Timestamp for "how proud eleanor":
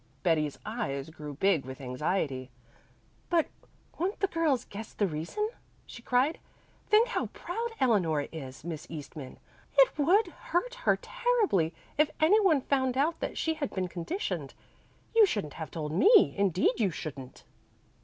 7.09-8.21